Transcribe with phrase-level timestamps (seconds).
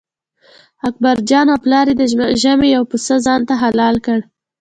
[0.87, 2.03] اکبرجان او پلار یې د
[2.41, 4.19] ژمي یو پسه ځانته حلال کړ.